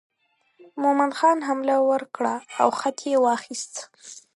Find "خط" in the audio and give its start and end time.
2.79-2.97